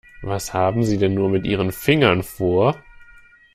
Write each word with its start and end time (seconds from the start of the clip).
Was 0.23 0.51
haben 0.55 0.83
Sie 0.83 0.97
nur 1.09 1.29
mit 1.29 1.45
Ihren 1.45 1.71
Fingern 1.71 2.23
vor? 2.23 2.83